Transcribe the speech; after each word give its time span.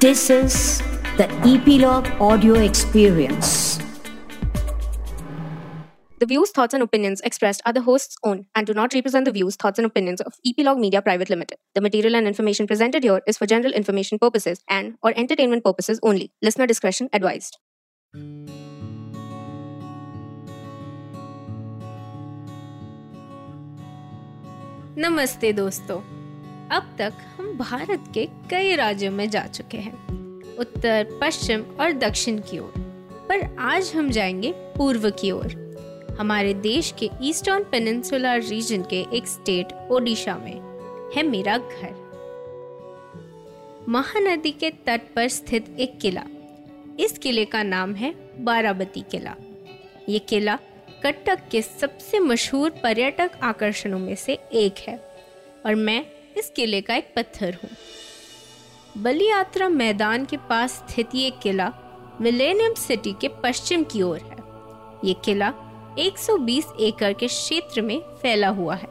This 0.00 0.30
is 0.30 0.82
the 1.16 1.28
Epilogue 1.44 2.06
Audio 2.20 2.54
Experience. 2.54 3.78
The 6.20 6.26
views, 6.26 6.50
thoughts, 6.50 6.74
and 6.74 6.82
opinions 6.82 7.20
expressed 7.20 7.60
are 7.66 7.72
the 7.72 7.82
host's 7.82 8.16
own 8.22 8.46
and 8.54 8.66
do 8.66 8.72
not 8.72 8.94
represent 8.94 9.24
the 9.24 9.32
views, 9.32 9.56
thoughts, 9.56 9.78
and 9.78 9.86
opinions 9.86 10.20
of 10.20 10.34
Epilogue 10.46 10.78
Media 10.78 11.02
Private 11.02 11.28
Limited. 11.28 11.58
The 11.74 11.80
material 11.80 12.14
and 12.16 12.26
information 12.26 12.66
presented 12.66 13.02
here 13.02 13.20
is 13.26 13.36
for 13.36 13.46
general 13.46 13.72
information 13.72 14.18
purposes 14.18 14.62
and 14.68 14.94
or 15.02 15.12
entertainment 15.16 15.64
purposes 15.64 16.00
only. 16.02 16.32
Listener 16.40 16.66
discretion 16.66 17.08
advised. 17.12 17.58
नमस्ते 24.96 25.52
दोस्तों 25.52 26.17
अब 26.71 26.95
तक 26.97 27.13
हम 27.37 27.57
भारत 27.57 28.03
के 28.13 28.27
कई 28.49 28.75
राज्यों 28.75 29.11
में 29.11 29.29
जा 29.29 29.41
चुके 29.41 29.77
हैं, 29.77 29.93
उत्तर, 30.57 31.19
पश्चिम 31.21 31.61
और 31.61 31.91
दक्षिण 31.91 32.39
की 32.39 32.59
ओर। 32.59 32.73
पर 33.29 33.55
आज 33.59 33.91
हम 33.95 34.09
जाएँगे 34.09 34.51
पूर्व 34.51 35.09
की 35.11 35.31
ओर। 35.31 35.69
हमारे 36.19 36.53
देश 36.53 36.93
के 36.99 37.09
ईस्टर्न 37.21 37.63
पेनिनसुलर 37.63 38.41
रीजन 38.41 38.81
के 38.81 39.05
एक 39.13 39.27
स्टेट, 39.27 39.67
ओडिशा 39.91 40.35
में 40.35 40.59
है 41.15 41.23
मेरा 41.23 41.57
घर। 41.57 42.09
महानदी 43.89 44.51
के 44.51 44.69
तट 44.69 45.01
पर 45.15 45.27
स्थित 45.27 45.75
एक 45.79 45.99
किला। 45.99 46.23
इस 46.99 47.17
किले 47.17 47.45
का 47.45 47.63
नाम 47.63 47.95
है 47.95 48.15
बाराबती 48.39 49.01
किला। 49.01 49.35
ये 50.09 50.19
किला 50.19 50.59
कटक 51.03 51.39
के 51.51 51.61
सबसे 51.61 52.19
मशहूर 52.19 52.69
पर्यटक 52.69 53.31
आकर्षणों 53.43 53.99
में 53.99 54.15
से 54.15 54.33
एक 54.53 54.75
है 54.87 54.99
और 55.65 55.75
मैं 55.75 56.05
इस 56.39 56.49
किले 56.55 56.81
का 56.81 56.95
एक 56.95 57.13
पत्थर 57.15 57.57
हूँ। 57.63 57.69
बलियात्रा 58.97 59.69
मैदान 59.69 60.25
के 60.25 60.37
पास 60.37 60.71
स्थित 60.71 61.15
ये 61.15 61.29
किला 61.43 61.71
मिलेनियम 62.21 62.73
सिटी 62.73 63.13
के 63.21 63.27
पश्चिम 63.27 63.83
की 63.83 64.01
ओर 64.01 64.19
है। 64.19 64.37
ये 65.07 65.13
किला 65.25 65.53
120 65.99 66.65
एकड़ 66.79 67.13
के 67.13 67.27
क्षेत्र 67.27 67.81
में 67.81 67.99
फैला 68.21 68.47
हुआ 68.47 68.75
है। 68.75 68.89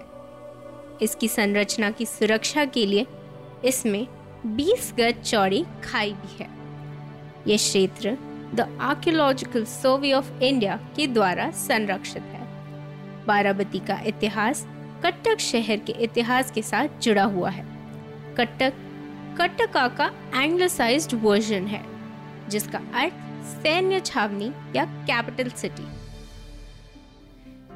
इसकी 1.02 1.28
संरचना 1.28 1.90
की 1.90 2.06
सुरक्षा 2.06 2.64
के 2.64 2.86
लिए 2.86 3.06
इसमें 3.64 4.06
20 4.46 4.92
गज 4.98 5.22
चौड़ी 5.24 5.64
खाई 5.84 6.12
भी 6.12 6.36
है। 6.42 6.50
यह 7.46 7.56
क्षेत्र 7.56 8.16
the 8.54 8.78
archaeological 8.80 9.64
survey 9.64 10.12
of 10.12 10.32
India 10.42 10.76
के 10.96 11.06
द्वारा 11.06 11.50
संरक्षित 11.50 12.22
है। 12.22 12.46
बाराबती 13.26 13.78
का 13.78 14.00
इतिहास 14.06 14.66
कट्टक 15.04 15.40
शहर 15.40 15.76
के 15.76 15.92
इतिहास 15.92 16.50
के 16.50 16.62
साथ 16.62 17.00
जुड़ा 17.02 17.24
हुआ 17.24 17.50
है। 17.50 17.64
कट्टक 18.36 18.72
कट्टका 19.40 19.86
का 19.88 20.10
एंग्लोसाइज्ड 20.34 21.14
वर्जन 21.14 21.66
है, 21.66 21.84
जिसका 22.48 22.78
अर्थ 22.94 23.12
सैन्य 23.62 24.00
छावनी 24.00 24.52
या 24.76 24.84
कैपिटल 24.84 25.50
सिटी 25.50 25.86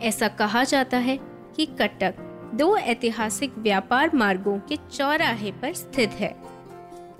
ऐसा 0.02 0.28
कहा 0.28 0.64
जाता 0.64 0.96
है 0.96 1.18
कि 1.56 1.66
कटक 1.80 2.14
दो 2.54 2.76
ऐतिहासिक 2.76 3.58
व्यापार 3.58 4.10
मार्गों 4.14 4.58
के 4.58 4.76
चौराहे 4.76 5.52
पर 5.52 5.72
स्थित 5.72 6.10
है, 6.10 6.34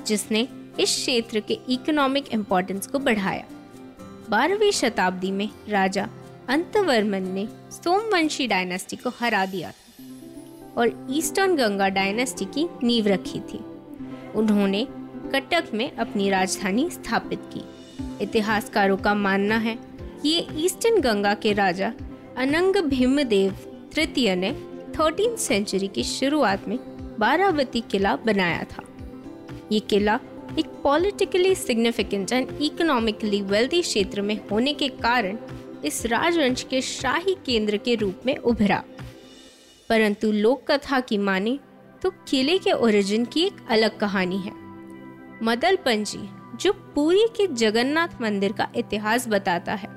जिसने 0.06 0.40
इस 0.80 0.90
क्षेत्र 0.90 1.40
के 1.40 1.54
इकोनॉमिक 1.68 2.32
इम्पोर्टेंस 2.32 2.86
को 2.86 2.98
बढ़ाया। 2.98 3.44
बारहवीं 4.30 4.70
शताब्दी 4.70 5.30
में 5.30 5.48
राजा 5.68 6.08
अंतवर्मन 6.48 7.28
ने 7.28 7.46
सोमवंशी 7.70 8.46
डायनेस्टी 8.46 8.96
को 8.96 9.10
हरा 9.20 9.46
दिया 9.46 9.70
था। 9.70 9.91
और 10.78 11.06
ईस्टर्न 11.10 11.56
गंगा 11.56 11.88
डायनेस्टी 11.88 12.44
की 12.44 12.68
नींव 12.82 13.06
रखी 13.06 13.40
थी। 13.40 13.60
उन्होंने 14.34 14.86
कटक 15.34 15.64
में 15.74 15.96
अपनी 15.96 16.30
राजधानी 16.30 16.90
स्थापित 16.90 17.40
की। 17.54 17.64
इतिहासकारों 18.22 18.96
का 18.96 19.14
मानना 19.14 19.56
है 19.56 19.78
कि 20.22 20.28
ये 20.28 20.46
ईस्टर्न 20.56 21.00
गंगा 21.00 21.34
के 21.34 21.52
राजा 21.52 21.92
अनंग 22.36 22.76
भीमदेव 22.76 23.52
तृतीय 23.94 24.34
ने 24.36 24.52
थर्टीन 24.98 25.36
सेंचुरी 25.36 25.88
की 25.88 26.02
शुरुआत 26.04 26.68
में 26.68 26.78
बारावती 27.18 27.80
किला 27.80 28.16
बनाया 28.16 28.64
था। 28.64 28.82
ये 29.72 29.80
किला 29.80 30.18
एक 30.58 30.66
politically 30.66 31.54
significant 31.54 32.32
and 32.32 32.48
economically 32.62 33.42
wealthy 33.42 33.82
क्षेत्र 33.82 34.22
में 34.22 34.40
होने 34.50 34.72
के 34.74 34.88
कारण 34.88 35.38
इस 35.84 36.06
राजवंश 36.06 36.62
के 36.62 36.80
शाही 36.80 37.34
केंद्र 37.46 37.76
के 37.76 37.94
रूप 37.94 38.20
में 38.26 38.36
उभरा। 38.36 38.82
परंतु 39.92 40.32
लोक 40.32 40.70
कथा 40.70 41.00
की 41.00 41.18
माने 41.18 41.58
तो 42.02 42.10
किले 42.10 42.58
के 42.58 42.72
ओरिजिन 42.72 43.24
की 43.24 43.42
एक 43.46 43.56
अलग 43.70 43.98
कहानी 43.98 44.36
है। 44.36 44.52
मदल 45.42 45.76
पंजी, 45.76 46.18
जो 46.56 46.72
पूरी 46.72 47.26
के 47.36 47.46
जगन्नाथ 47.46 48.08
मंदिर 48.20 48.52
का 48.52 48.68
इतिहास 48.76 49.28
बताता 49.28 49.74
है। 49.74 49.88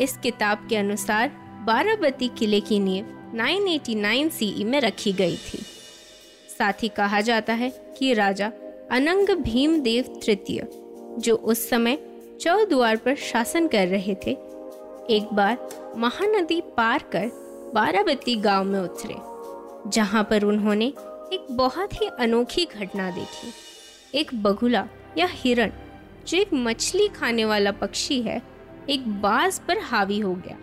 इस 0.00 0.16
किताब 0.16 0.66
के 0.68 0.76
अनुसार 0.76 1.28
बाराबती 1.66 2.28
किले 2.28 2.60
की 2.60 2.78
नींव 2.78 3.30
989 3.34 4.30
सीई 4.30 4.64
में 4.64 4.80
रखी 4.80 5.12
गई 5.12 5.36
थी। 5.36 5.58
साथ 6.58 6.82
ही 6.82 6.88
कहा 6.88 7.20
जाता 7.20 7.52
है 7.52 7.70
कि 7.98 8.14
राजा 8.14 8.52
अनंग 8.90 9.30
भीमदेव 9.30 10.20
तृतीय, 10.26 10.68
जो 11.18 11.36
उस 11.36 11.68
समय 11.70 11.98
चौद्वार 12.40 12.96
पर 12.96 13.14
शासन 13.14 13.68
कर 13.68 13.88
रहे 13.88 14.14
थे, 14.14 14.30
एक 15.10 15.28
बार 15.32 15.68
महानदी 15.96 16.60
पार 16.60 17.02
कर 17.12 17.43
बाराबती 17.74 18.36
गाँव 18.36 18.64
में 18.64 18.80
उतरे, 18.80 19.14
जहाँ 19.90 20.24
पर 20.24 20.42
उन्होंने 20.42 20.86
एक 21.32 21.46
बहुत 21.50 22.02
ही 22.02 22.06
अनोखी 22.06 22.64
घटना 22.64 23.10
देखी। 23.10 23.52
एक 24.18 24.42
बगुला 24.42 24.86
या 25.18 25.26
हिरण, 25.30 25.70
जो 26.28 26.38
एक 26.38 26.52
मछली 26.54 27.08
खाने 27.08 27.44
वाला 27.44 27.72
पक्षी 27.72 28.22
है, 28.22 28.42
एक 28.90 29.08
बाज 29.08 29.58
पर 29.58 29.78
हावी 29.78 30.18
हो 30.18 30.34
गया। 30.34 30.58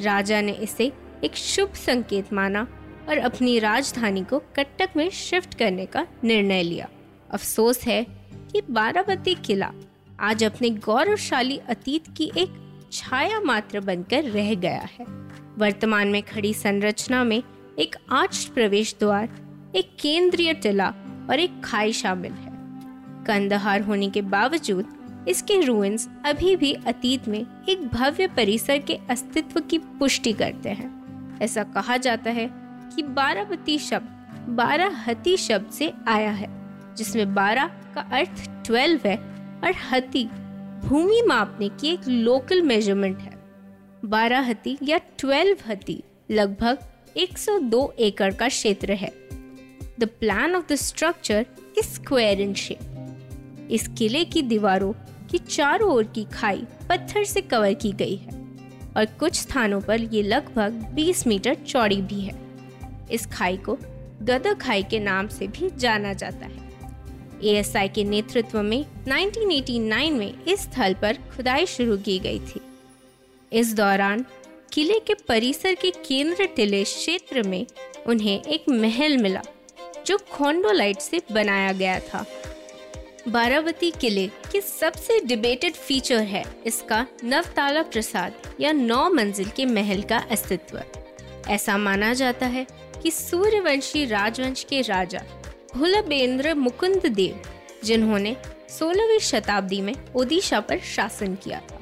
राजा 0.00 0.40
ने 0.40 0.52
इसे 0.52 0.92
एक 1.24 1.36
शुभ 1.36 1.74
संकेत 1.74 2.32
माना 2.32 2.66
और 3.08 3.18
अपनी 3.18 3.58
राजधानी 3.58 4.24
को 4.24 4.38
कट्टक 4.38 4.90
में 4.96 5.10
शिफ्ट 5.10 5.54
करने 5.54 5.86
का 5.86 6.06
निर्णय 6.24 6.62
लिया। 6.62 6.88
अफसोस 7.30 7.82
है 7.82 8.06
कि 8.52 8.62
बाराबती 8.70 9.34
किला 9.34 9.72
आज 10.20 10.44
अपने 10.44 10.70
गौरवशाली 10.70 11.58
अतीत 11.58 12.04
की 12.16 12.32
एक 12.36 12.80
छाया 12.92 13.40
मात्र 13.40 13.80
बनकर 13.80 14.24
रह 14.24 14.54
गया 14.54 14.88
है। 14.92 15.21
वर्तमान 15.58 16.08
में 16.08 16.22
खड़ी 16.22 16.52
संरचना 16.54 17.24
में 17.24 17.42
एक 17.78 17.96
आर्च 18.10 18.44
प्रवेश 18.44 18.94
द्वार, 19.00 19.28
एक 19.76 19.96
केंद्रीय 20.00 20.52
टिला 20.54 20.88
और 21.30 21.40
एक 21.40 21.60
खाई 21.64 21.92
शामिल 21.92 22.32
है। 22.32 22.50
कंदहार 23.24 23.80
होने 23.80 24.10
के 24.10 24.22
बावजूद 24.22 25.24
इसके 25.28 25.60
रूइंस 25.60 26.08
अभी 26.26 26.56
भी 26.56 26.72
अतीत 26.72 27.28
में 27.28 27.44
एक 27.68 27.86
भव्य 27.88 28.26
परिसर 28.26 28.78
के 28.78 28.98
अस्तित्व 29.10 29.60
की 29.60 29.78
पुष्टि 29.78 30.32
करते 30.32 30.68
हैं। 30.68 31.38
ऐसा 31.42 31.62
कहा 31.64 31.96
जाता 31.96 32.30
है 32.30 32.48
कि 32.96 33.02
बारावती 33.02 33.78
शब्द 33.78 34.46
बारह 34.48 35.04
हती 35.06 35.36
शब्द 35.36 35.70
से 35.70 35.92
आया 36.08 36.30
है, 36.30 36.48
जिसमें 36.96 37.34
बारह 37.34 37.66
का 37.94 38.00
अर्थ 38.12 38.50
ट्वेल्व 38.66 39.00
है 39.06 39.16
और 39.64 39.74
हती, 39.90 40.24
भूमि 40.84 41.22
मापने 41.26 41.68
की 41.68 41.88
एक 41.88 42.08
लोकल 42.08 42.62
मेज़रमेंट 42.62 43.18
है। 43.18 43.31
बारह 44.04 44.40
हती 44.40 44.78
या 44.82 44.98
ट्वेल्व 45.18 45.56
हती, 45.66 46.02
लगभग 46.30 46.78
102 47.16 47.90
एकड़ 47.98 48.34
का 48.34 48.48
क्षेत्र 48.48 48.92
है। 48.92 49.12
The 50.00 50.08
plan 50.20 50.54
of 50.54 50.72
the 50.72 50.74
structure 50.74 51.46
is 51.78 51.86
square 51.86 52.40
in 52.40 52.54
shape 52.54 53.68
इस 53.70 53.88
किले 53.98 54.24
की 54.24 54.42
दीवारों 54.42 54.92
की 55.30 55.38
चारों 55.38 55.92
ओर 55.92 56.04
की 56.04 56.24
खाई 56.24 56.64
पत्थर 56.88 57.24
से 57.24 57.40
कवर 57.40 57.74
की 57.74 57.92
गई 57.92 58.16
है 58.16 58.32
और 58.96 59.04
कुछ 59.04 59.34
स्थानों 59.34 59.80
पर 59.80 60.00
ये 60.00 60.22
लगभग 60.22 60.70
20 60.94 61.26
मीटर 61.26 61.54
चौड़ी 61.54 62.02
भी 62.02 62.20
है। 62.20 62.34
इस 63.12 63.26
खाई 63.26 63.56
को 63.56 63.78
गदा 64.22 64.52
खाई 64.54 64.82
के 64.82 65.00
नाम 65.00 65.28
से 65.28 65.46
भी 65.46 65.70
जाना 65.76 66.12
जाता 66.12 66.46
है। 66.46 66.70
एएसआई 67.44 67.88
के 67.88 68.04
नेतृत्व 68.04 68.62
में 68.62 68.84
1989 69.08 70.10
में 70.10 70.44
इस 70.44 70.60
स्थल 70.60 70.94
पर 70.94 71.16
खुदाई 71.36 71.66
शुरू 71.66 71.96
की 71.96 72.18
गई 72.18 72.38
थी। 72.38 72.60
इस 73.52 73.74
दौरान 73.74 74.24
किले 74.72 74.98
के 74.98 75.14
परिसर 75.28 75.74
के 75.74 75.90
केंद्र 76.06 76.46
टिले 76.56 76.82
क्षेत्र 76.84 77.42
में 77.42 77.66
उन्हें 78.06 78.42
एक 78.42 78.68
महल 78.70 79.16
मिला, 79.18 79.42
जो 80.06 80.16
खोंडोलाइट 80.30 81.00
से 81.00 81.20
बनाया 81.32 81.72
गया 81.72 81.98
था। 82.00 82.24
बारावती 83.28 83.90
किले 83.90 84.26
के 84.52 84.60
सबसे 84.60 85.20
डिबेटेड 85.20 85.74
फीचर 85.74 86.20
है 86.22 86.44
इसका 86.66 87.06
नवताला 87.24 87.82
प्रसाद 87.82 88.56
या 88.60 88.72
नौ 88.72 89.08
मंजिल 89.10 89.50
के 89.56 89.66
महल 89.66 90.02
का 90.02 90.18
अस्तित्व। 90.30 90.82
ऐसा 91.48 91.76
माना 91.78 92.12
जाता 92.14 92.46
है 92.46 92.66
कि 93.02 93.10
सूर्यवंशी 93.10 94.04
राजवंश 94.06 94.64
के 94.64 94.80
राजा 94.82 95.24
भुलबेंद्र 95.74 96.54
मुकुंद 96.54 97.06
देव, 97.06 97.42
जिन्होंने 97.84 98.36
सोलहवीं 98.70 99.18
शताब्दी 99.20 99.80
में 99.80 99.94
ओडिशा 100.16 100.60
पर 100.60 100.78
शासन 100.86 101.34
किया 101.34 101.60
था, 101.60 101.80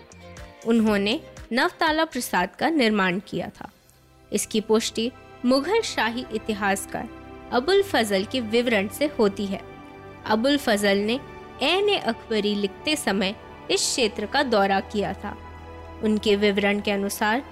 उन्होंने 0.67 1.21
नवताला 1.53 2.05
प्रसाद 2.05 2.55
का 2.57 2.69
निर्माण 2.69 3.19
किया 3.29 3.49
था। 3.49 3.69
इसकी 4.33 4.61
पुष्टि 4.61 5.11
मुगल 5.45 5.81
शाही 5.81 6.25
इतिहासकार 6.35 7.09
अबुल 7.53 7.83
फजल 7.83 8.25
के 8.25 8.41
विवरण 8.41 8.89
से 8.89 9.07
होती 9.19 9.47
है। 9.47 9.61
अबुल 10.27 10.57
फजल 10.57 10.99
ने 10.99 11.19
एन 11.63 11.97
अकबरी 11.99 12.55
लिखते 12.55 12.97
समय 12.97 13.35
इस 13.71 13.81
क्षेत्र 13.81 14.27
का 14.27 14.43
दौरा 14.43 14.81
किया 14.81 15.13
था। 15.13 15.37
उनके 16.05 16.37
विवरण 16.37 16.81
के 16.81 16.91
अनुसार 16.91 17.45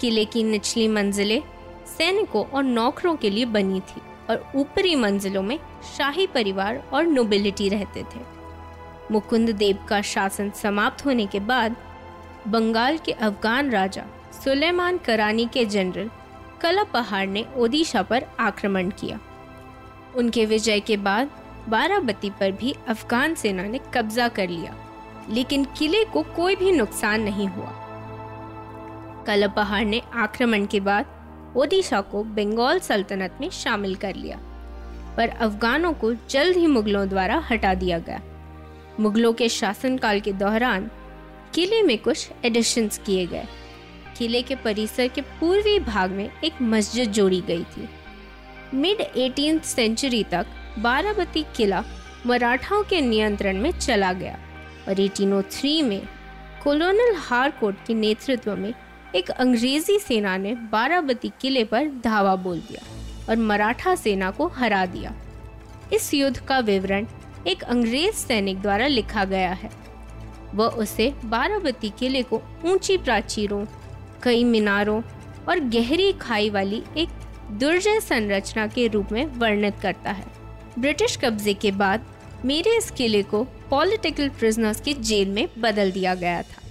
किले 0.00 0.24
की 0.24 0.42
निचली 0.42 0.88
मंजिलें 0.88 1.40
सैनिकों 1.98 2.44
और 2.44 2.62
नौकरों 2.62 3.16
के 3.16 3.30
लिए 3.30 3.44
बनी 3.44 3.80
थी 3.80 4.00
और 4.30 4.52
ऊपरी 4.56 4.94
मंजिलों 4.94 5.42
में 5.42 5.58
शाही 5.96 6.26
परिवार 6.26 6.82
और 6.92 7.06
नोबिलिटी 7.06 7.68
रहते 7.68 8.02
थे। 8.02 8.20
मुकुंद 9.10 9.50
देव 9.50 9.86
का 9.88 10.00
शासन 10.02 10.50
समाप्त 10.50 11.04
होने 11.04 11.26
के 11.26 11.40
बाद 11.40 11.76
बंगाल 12.48 12.98
के 12.98 13.12
अफगान 13.12 13.70
राजा 13.70 14.04
सुलेमान 14.34 14.98
करानी 14.98 15.46
के 15.46 15.64
जनरल 15.64 16.10
कला 16.60 16.82
पहाड़ 16.84 17.26
ने 17.26 17.44
ओडिशा 17.56 18.02
पर 18.02 18.24
आक्रमण 18.40 18.90
किया। 18.90 19.18
उनके 20.16 20.44
विजय 20.46 20.80
के 20.80 20.96
बाद 20.96 21.30
बाराबती 21.68 22.30
पर 22.30 22.52
भी 22.52 22.74
अफगान 22.88 23.34
सेना 23.34 23.62
ने 23.62 23.80
कब्जा 23.94 24.28
कर 24.28 24.48
लिया, 24.48 24.74
लेकिन 25.30 25.64
किले 25.78 26.04
को 26.04 26.22
कोई 26.36 26.56
भी 26.56 26.72
नुकसान 26.72 27.22
नहीं 27.22 27.46
हुआ। 27.48 27.70
कला 29.26 29.48
पहाड़ 29.48 29.84
ने 29.84 30.02
आक्रमण 30.14 30.66
के 30.66 30.80
बाद 30.80 31.52
ओडिशा 31.56 32.00
को 32.00 32.22
बंगाल 32.24 32.78
सल्तनत 32.78 33.38
में 33.40 33.48
शामिल 33.50 33.94
कर 33.94 34.14
लिया, 34.14 34.38
पर 35.16 35.28
अफगानों 35.28 35.92
को 35.92 36.12
जल्द 36.30 36.56
ही 36.56 36.66
मुगलों 36.66 37.08
द्वारा 37.08 37.42
हटा 37.50 37.74
दिया 37.74 37.98
गया। 37.98 38.20
मुगलों 39.00 39.32
के 39.32 39.48
शासनकाल 39.48 40.20
के 40.20 40.32
दौरान 40.32 40.90
किले 41.54 41.82
में 41.82 41.98
कुछ 41.98 42.28
एडिशंस 42.44 42.98
किए 42.98 43.26
गए। 43.26 43.44
किले 44.18 44.42
के 44.42 44.54
परिसर 44.54 45.08
के 45.08 45.20
पूर्वी 45.20 45.78
भाग 45.78 46.10
में 46.10 46.30
एक 46.44 46.62
मस्जिद 46.62 47.12
जोड़ी 47.12 47.40
गई 47.40 47.64
थी। 47.64 47.88
मिड 48.74 49.00
एटीन 49.00 49.58
सेंचुरी 49.58 50.24
तक 50.24 50.46
बाराबती 50.78 51.44
किला 51.56 51.84
मराठाओं 52.26 52.82
के 52.82 53.00
नियंत्रण 53.00 53.56
में 53.56 53.70
चला 53.78 54.12
गया 54.12 54.38
और 54.88 55.00
1803 55.00 55.82
में 55.82 56.02
कोलोनल 56.64 57.14
हारकोट 57.16 57.76
के 57.86 57.94
नेतृत्व 57.94 58.56
में 58.56 58.74
एक 59.14 59.30
अंग्रेज़ी 59.30 59.98
सेना 59.98 60.36
ने 60.36 60.54
बाराबती 60.54 61.32
किले 61.40 61.64
पर 61.64 61.88
धावा 62.04 62.36
बोल 62.36 62.58
दिया 62.58 62.84
और 63.28 63.36
मराठा 63.36 63.94
सेना 63.94 64.30
को 64.30 64.46
हरा 64.46 64.86
दिया। 64.86 65.14
इस 65.92 66.14
युद्ध 66.14 66.40
का 66.40 66.58
विवरण 66.58 67.06
एक 67.46 67.62
अंग्रेज़ 67.62 68.14
सैनिक 68.14 68.60
द्वारा 68.62 68.86
लिखा 68.86 69.24
गया 69.24 69.52
है। 69.52 69.83
वह 70.54 70.66
उसे 70.78 71.12
बाराबती 71.24 71.90
किले 71.98 72.22
को 72.22 72.42
ऊँची 72.64 72.96
प्राचीरों, 72.98 73.64
कई 74.22 74.44
मीनारों 74.44 75.00
और 75.48 75.60
गहरी 75.60 76.12
खाई 76.12 76.50
वाली 76.50 76.82
एक 76.96 77.08
दुर्जय 77.52 78.00
संरचना 78.00 78.66
के 78.66 78.86
रूप 78.88 79.12
में 79.12 79.24
वर्णित 79.38 79.74
करता 79.82 80.10
है। 80.10 80.26
ब्रिटिश 80.78 81.16
कब्जे 81.16 81.54
के 81.54 81.70
बाद 81.72 82.06
मेरे 82.44 82.76
इस 82.76 82.90
किले 82.90 83.22
को 83.22 83.42
पॉलिटिकल 83.70 84.28
प्रिजनर्स 84.28 84.80
की 84.80 84.94
जेल 84.94 85.28
में 85.28 85.48
बदल 85.58 85.90
दिया 85.92 86.14
गया 86.14 86.42
था, 86.42 86.62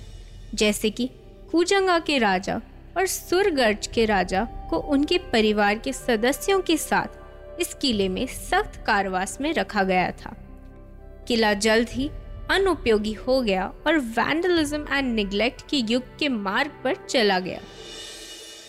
जैसे 0.53 0.89
कि 0.89 1.09
कुजंगा 1.51 1.99
के 1.99 2.17
राजा 2.17 2.61
और 2.97 3.05
सुरगर्ज 3.07 3.87
के 3.87 4.05
राजा 4.05 4.43
को 4.69 4.77
उनके 4.77 5.17
परिवार 5.31 5.77
के 5.77 5.93
सदस्यों 5.93 6.59
के 6.61 6.77
साथ 6.77 7.59
इस 7.61 7.73
किले 7.73 8.07
में 8.09 8.25
सख्त 8.27 8.83
कारवास 8.85 9.37
में 9.41 9.53
रखा 9.53 9.83
गया 9.83 10.11
था। 10.15 10.35
किला 11.27 11.53
जल्द 11.55 11.89
ही 11.89 12.09
अनुपयोगी 12.53 13.13
हो 13.13 13.39
गया 13.41 13.65
और 13.87 13.97
वैंडलिज्म 13.97 14.85
एंड 14.91 15.13
निग्लेक्ट 15.15 15.61
के 15.69 15.77
युग 15.89 16.17
के 16.19 16.29
मार्ग 16.29 16.71
पर 16.83 16.95
चला 17.09 17.39
गया। 17.39 17.59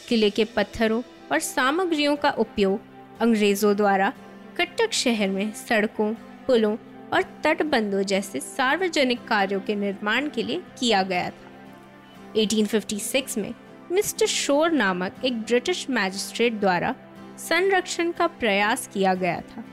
किले 0.09 0.31
के 0.31 0.45
पत्थरों 0.47 1.03
और 1.33 1.39
सामग्रियों 1.41 2.17
का 2.17 2.31
उपयोग 2.31 2.81
अंग्रेज़ों 3.21 3.75
द्वारा 3.77 4.13
कटक 4.57 4.93
शहर 4.93 5.29
में 5.29 5.53
सड़कों, 5.53 6.13
पुलों 6.47 6.77
और 7.13 7.23
तटबंधों 7.45 8.03
जैसे 8.03 8.41
सार्वजनिक 8.41 9.25
कार्यों 9.25 9.61
के 9.61 9.75
निर्माण 9.75 10.29
के 10.29 10.43
लिए 10.43 10.63
किया 10.79 11.03
गया 11.03 11.29
था। 11.31 12.33
1856 12.37 13.39
में 13.39 13.55
मिस्टर 13.93 14.27
शोर 14.27 14.71
नामक 14.73 15.25
एक 15.25 15.41
ब्रिटिश 15.43 15.87
मैजिस्ट्रेट 15.91 16.53
द्वारा 16.53 16.95
संरक्षण 17.39 18.13
का 18.13 18.27
प्रयास 18.27 18.89
किया 18.95 19.15
गया 19.15 19.41
था, 19.41 19.65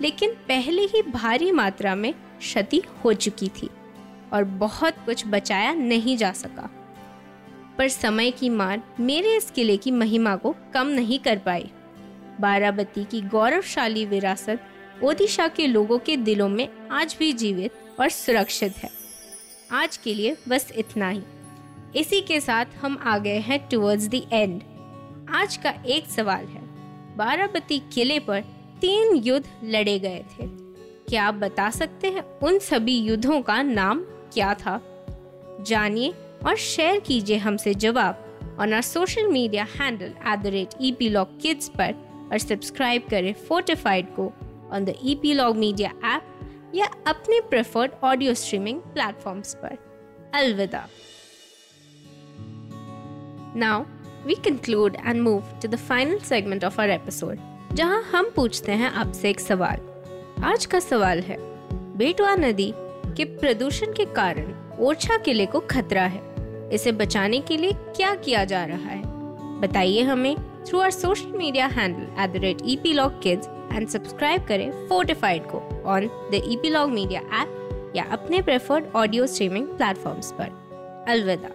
लेकिन 0.00 0.30
पहले 0.48 0.82
ही 0.84 1.02
भारी 1.02 1.50
मात्रा 1.52 1.94
में 1.94 2.12
क्षति 2.44 2.82
हो 3.04 3.12
चुकी 3.12 3.48
थी 3.48 3.68
और 4.32 4.44
बहुत 4.44 4.94
कुछ 5.06 5.26
बचाया 5.26 5.74
नहीं 5.74 6.16
जा 6.16 6.32
सका। 6.32 6.70
पर 7.78 7.88
समय 7.88 8.30
की 8.30 8.48
मार 8.48 8.82
मेरे 9.00 9.36
इस 9.36 9.50
किले 9.50 9.76
की 9.76 9.90
महिमा 9.90 10.36
को 10.36 10.54
कम 10.74 10.86
नहीं 10.86 11.18
कर 11.18 11.38
पाई। 11.38 11.70
बाराबती 12.40 13.04
की 13.04 13.20
गौरवशाली 13.20 14.06
विरासत 14.06 14.60
ओडिशा 15.04 15.48
के 15.48 15.66
लोगों 15.66 15.98
के 15.98 16.16
दिलों 16.16 16.48
में 16.48 16.68
आज 16.88 17.16
भी 17.18 17.32
जीवित 17.32 17.72
और 18.00 18.08
सुरक्षित 18.08 18.76
है। 18.78 18.90
आज 19.72 19.96
के 19.96 20.14
लिए 20.14 20.36
बस 20.48 20.72
इतना 20.76 21.08
ही। 21.08 21.22
इसी 21.96 22.20
के 22.20 22.40
साथ 22.40 22.66
हम 22.82 22.98
आ 23.02 23.18
गए 23.18 23.38
हैं 23.38 23.68
टुवर्ड्स 23.68 24.08
द 24.08 24.14
एंड 24.14 24.62
आज 25.34 25.56
का 25.56 25.70
एक 25.86 26.06
सवाल 26.06 26.44
है। 26.46 26.62
बाराबती 27.16 27.82
किले 27.92 28.18
पर 28.18 28.40
तीन 28.80 29.16
युद्ध 29.16 29.46
लड़े 29.64 29.98
गए 29.98 30.24
थे। 30.32 30.63
क्या 31.08 31.24
आप 31.24 31.34
बता 31.34 31.70
सकते 31.70 32.10
हैं 32.10 32.22
उन 32.40 32.58
सभी 32.58 32.98
युद्धों 32.98 33.42
का 33.42 33.62
नाम 33.62 34.00
क्या 34.32 34.54
था? 34.54 34.80
जानिए 35.60 36.14
और 36.46 36.56
शेयर 36.56 37.00
कीजिए 37.00 37.36
हमसे 37.36 37.74
जवाब 37.74 38.56
on 38.60 38.72
our 38.72 38.82
social 38.82 39.26
media 39.26 39.66
handle 39.80 40.04
at 40.04 40.38
the 40.38 40.46
rate 40.46 40.68
epilogue 41.08 41.40
kids 41.40 41.68
पर 41.68 41.94
और 42.32 42.38
सब्सक्राइब 42.38 43.02
करें 43.10 43.32
फोर्टिफाइड 43.34 44.06
को 44.06 44.32
on 44.72 44.84
the 44.84 44.94
epilogue 45.32 45.56
media 45.56 45.92
app 46.04 46.72
या 46.74 46.86
अपने 47.06 47.40
प्रेफर्ड 47.40 47.92
ऑडियो 48.02 48.34
स्ट्रीमिंग 48.34 48.80
प्लेटफॉर्म्स 48.80 49.54
पर। 49.54 49.76
अलविदा। 50.34 50.86
Now 53.56 53.84
we 54.26 54.34
conclude 54.34 54.96
and 55.06 55.22
move 55.22 55.42
to 55.62 55.68
the 55.68 55.76
final 55.76 56.18
segment 56.18 56.64
of 56.64 56.80
our 56.80 56.90
episode 56.90 57.38
जहाँ 57.72 58.02
हम 58.02 58.30
पूछते 58.36 58.72
हैं 58.72 58.90
आपसे 58.90 59.30
एक 59.30 59.40
सवाल। 59.40 59.93
आज 60.42 60.64
का 60.66 60.78
सवाल 60.80 61.20
है, 61.20 61.36
बेटवा 61.96 62.34
नदी 62.34 62.72
के 63.16 63.24
प्रदूषण 63.24 63.92
के 63.92 64.04
कारण 64.04 64.52
ओरछा 64.80 65.16
किले 65.16 65.46
को 65.46 65.60
खतरा 65.60 66.02
है। 66.02 66.20
इसे 66.72 66.92
बचाने 66.92 67.40
के 67.40 67.56
लिए 67.56 67.72
क्या 67.96 68.14
किया 68.14 68.44
जा 68.44 68.64
रहा 68.64 68.88
है? 68.88 69.02
बताइए 69.60 70.02
हमें 70.02 70.36
through 70.66 70.80
our 70.80 70.90
social 70.90 71.32
media 71.38 71.66
handle 71.66 72.22
at 72.22 72.32
the 72.32 72.36
rate 72.36 72.58
epilogue 72.92 73.20
kids 73.22 73.48
and 73.72 73.88
subscribe 73.88 74.44
करें 74.44 74.70
फोर्टिफाइड 74.88 75.42
को 75.46 75.58
on 75.86 76.06
the 76.32 76.42
epilogue 76.70 76.90
media 76.90 77.20
app 77.42 77.92
या 77.96 78.04
अपने 78.12 78.42
प्रेफर्ड 78.42 78.84
ऑडियो 78.96 79.26
स्ट्रीमिंग 79.26 79.66
प्लेटफॉर्म्स 79.68 80.32
पर। 80.32 81.04
अलविदा। 81.08 81.50